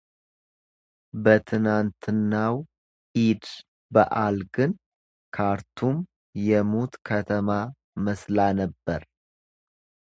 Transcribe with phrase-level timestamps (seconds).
[1.23, 2.55] በትናንትናው
[3.23, 3.43] ዒድ
[3.93, 4.71] በዓል ግን
[5.37, 5.97] ካርቱም
[6.49, 7.49] የሙት ከተማ
[8.05, 9.01] መስላ ነበር።